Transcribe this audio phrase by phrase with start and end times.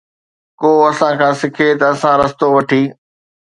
[0.59, 2.83] ڪو اسان کان سکي ته آسان رستو وٺي.